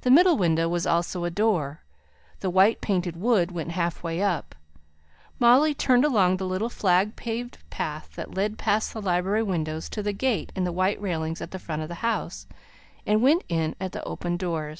The 0.00 0.10
middle 0.10 0.36
window 0.36 0.68
was 0.68 0.88
also 0.88 1.22
a 1.24 1.30
door; 1.30 1.84
the 2.40 2.50
white 2.50 2.80
painted 2.80 3.14
wood 3.16 3.52
went 3.52 3.70
halfway 3.70 4.20
up. 4.20 4.56
Molly 5.38 5.72
turned 5.72 6.04
along 6.04 6.38
the 6.38 6.46
little 6.48 6.68
flag 6.68 7.14
paved 7.14 7.58
path 7.70 8.16
that 8.16 8.34
led 8.34 8.58
past 8.58 8.92
the 8.92 9.00
library 9.00 9.44
windows 9.44 9.88
to 9.90 10.02
the 10.02 10.12
gate 10.12 10.50
in 10.56 10.64
the 10.64 10.72
white 10.72 11.00
railings 11.00 11.40
at 11.40 11.52
the 11.52 11.60
front 11.60 11.82
of 11.82 11.88
the 11.88 11.94
house, 12.02 12.48
and 13.06 13.22
went 13.22 13.44
in 13.48 13.76
at 13.78 13.92
the 13.92 14.02
opened 14.02 14.40
door. 14.40 14.74